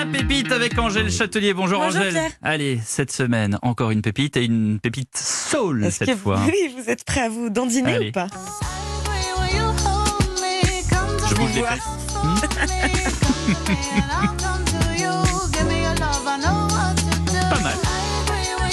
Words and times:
La 0.00 0.06
pépite 0.06 0.50
avec 0.50 0.78
Angèle 0.78 1.10
Châtelier. 1.10 1.52
Bonjour, 1.52 1.78
Bonjour, 1.80 2.00
Angèle. 2.00 2.12
Pierre. 2.14 2.30
Allez, 2.40 2.80
cette 2.82 3.12
semaine, 3.12 3.58
encore 3.60 3.90
une 3.90 4.00
pépite 4.00 4.34
et 4.38 4.46
une 4.46 4.80
pépite 4.80 5.14
soul 5.14 5.84
Est-ce 5.84 5.98
cette 5.98 6.08
que 6.08 6.16
fois. 6.16 6.40
oui, 6.46 6.74
vous 6.74 6.88
êtes 6.88 7.04
prêt 7.04 7.20
à 7.20 7.28
vous 7.28 7.50
dandiner 7.50 7.96
Allez. 7.96 8.08
ou 8.08 8.12
pas? 8.12 8.28
Je 11.28 11.34
bouge 11.34 11.50
les 11.54 11.62
fesses. 11.64 11.82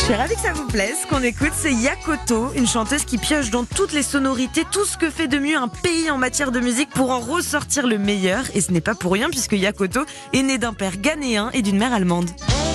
Suis 0.07 0.15
ravie 0.15 0.35
que 0.35 0.41
ça 0.41 0.53
vous 0.53 0.67
plaise. 0.67 0.95
Ce 1.03 1.07
qu'on 1.07 1.21
écoute, 1.21 1.51
c'est 1.53 1.73
Yakoto, 1.73 2.53
une 2.55 2.65
chanteuse 2.65 3.03
qui 3.03 3.17
pioche 3.17 3.49
dans 3.49 3.65
toutes 3.65 3.91
les 3.91 4.03
sonorités, 4.03 4.63
tout 4.71 4.85
ce 4.85 4.97
que 4.97 5.09
fait 5.09 5.27
de 5.27 5.37
mieux 5.37 5.57
un 5.57 5.67
pays 5.67 6.09
en 6.09 6.17
matière 6.17 6.53
de 6.53 6.61
musique 6.61 6.91
pour 6.91 7.11
en 7.11 7.19
ressortir 7.19 7.85
le 7.85 7.97
meilleur. 7.97 8.45
Et 8.53 8.61
ce 8.61 8.71
n'est 8.71 8.79
pas 8.79 8.95
pour 8.95 9.11
rien 9.11 9.29
puisque 9.29 9.51
Yakoto 9.51 10.05
est 10.31 10.43
née 10.43 10.57
d'un 10.57 10.71
père 10.71 10.95
ghanéen 10.95 11.49
et 11.51 11.61
d'une 11.61 11.77
mère 11.77 11.91
allemande. 11.91 12.29
Yakoto 12.39 12.67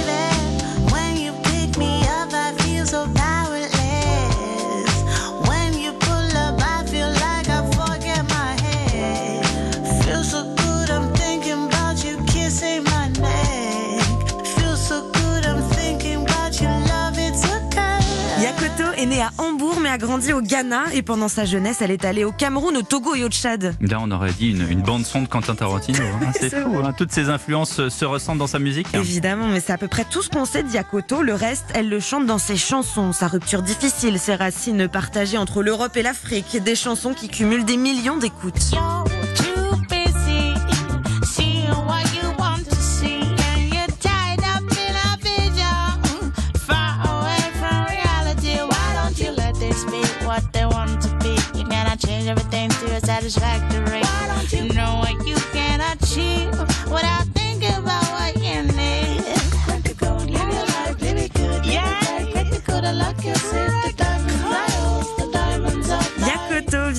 est 19.02 19.06
née 19.06 19.20
à 19.20 19.30
Hambourg 19.38 19.78
mais 19.82 19.88
a 19.88 19.98
grandi 19.98 20.32
au 20.32 20.40
Ghana 20.40 20.84
et 20.94 21.02
pendant 21.02 21.26
sa 21.28 21.44
jeunesse, 21.44 21.78
elle 21.80 21.90
est 21.90 22.04
allée 22.04 22.24
au 22.24 22.30
Cameroun, 22.30 22.76
au 22.76 22.82
Togo 22.82 23.14
et 23.16 23.24
au 23.24 23.28
Tchad. 23.28 23.74
Là, 23.80 23.98
on 24.00 24.10
aurait 24.12 24.32
dit 24.32 24.50
une, 24.50 24.64
une 24.70 24.80
bande 24.82 25.04
son 25.04 25.22
de 25.22 25.26
Quentin 25.26 25.54
Tarantino. 25.56 25.98
hein. 25.98 26.30
C'est 26.40 26.50
fou. 26.50 26.78
hein. 26.84 26.92
Toutes 26.96 27.10
ces 27.10 27.28
influences 27.28 27.88
se 27.88 28.04
ressentent 28.04 28.38
dans 28.38 28.46
sa 28.46 28.58
musique. 28.60 28.86
hein. 28.94 28.98
Évidemment, 29.00 29.48
mais 29.48 29.60
c'est 29.60 29.72
à 29.72 29.78
peu 29.78 29.88
près 29.88 30.04
tout 30.04 30.22
ce 30.22 30.28
qu'on 30.30 30.44
sait 30.44 30.62
de 30.62 30.70
Yakoto. 30.70 31.22
Le 31.22 31.34
reste, 31.34 31.66
elle 31.74 31.88
le 31.88 31.98
chante 32.00 32.26
dans 32.26 32.38
ses 32.38 32.56
chansons. 32.56 33.12
Sa 33.12 33.26
rupture 33.26 33.62
difficile, 33.62 34.18
ses 34.20 34.36
racines 34.36 34.86
partagées 34.88 35.38
entre 35.38 35.62
l'Europe 35.62 35.96
et 35.96 36.02
l'Afrique. 36.02 36.62
Des 36.62 36.76
chansons 36.76 37.12
qui 37.14 37.28
cumulent 37.28 37.64
des 37.64 37.76
millions 37.76 38.18
d'écoutes. 38.18 38.70
What 49.84 50.52
they 50.52 50.64
want 50.64 51.02
to 51.02 51.08
be, 51.18 51.34
you 51.58 51.66
cannot 51.66 51.98
change 51.98 52.28
everything 52.28 52.70
to 52.70 52.88
your 52.88 53.00
satisfactory. 53.00 54.00
Why 54.00 54.26
don't 54.28 54.52
you 54.52 54.72
know 54.74 55.02
what 55.02 55.26
you 55.26 55.36
can 55.52 55.80
achieve 55.80 56.50
without 56.86 57.31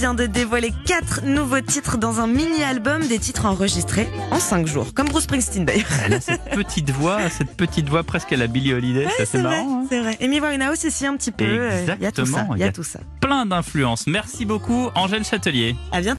vient 0.04 0.14
de 0.14 0.26
dévoiler 0.26 0.74
quatre 0.86 1.22
nouveaux 1.24 1.62
titres 1.62 1.98
dans 1.98 2.20
un 2.20 2.28
mini-album, 2.28 3.08
des 3.08 3.20
titres 3.20 3.46
enregistrés 3.46 4.10
en 4.32 4.40
cinq 4.40 4.68
jours, 4.68 4.94
comme 4.94 5.08
Bruce 5.08 5.24
Springsteen 5.24 5.64
d'ailleurs. 5.64 5.88
Elle 6.06 6.16
a 6.16 6.20
cette 6.20 6.44
petite 6.50 6.90
voix, 6.90 7.30
cette 7.30 7.56
petite 7.56 7.88
voix 7.88 8.04
presque 8.04 8.34
à 8.34 8.36
la 8.36 8.48
Billie 8.48 8.74
Holiday. 8.74 9.06
assez 9.06 9.26
c'est 9.26 9.38
vrai, 9.42 9.64
marrant. 9.64 9.80
hein. 9.84 9.86
c'est 9.90 10.02
vrai. 10.02 10.18
Amy 10.22 10.42
Winehouse 10.42 10.84
aussi 10.86 11.06
un 11.08 11.16
petit 11.16 11.32
peu. 11.32 11.46
euh, 11.46 11.86
Il 11.98 12.04
y 12.04 12.06
a 12.06 12.12
tout 12.12 12.26
ça. 12.26 12.32
Exactement, 12.32 12.56
Il 12.56 12.60
y 12.60 12.64
a 12.66 12.72
tout 12.74 12.84
ça. 12.84 13.00
Plein 13.22 13.46
d'influences. 13.46 14.06
Merci 14.08 14.44
beaucoup, 14.44 14.90
Angèle 14.96 15.24
Châtelier. 15.24 15.74
À 15.94 16.02
bientôt. 16.02 16.10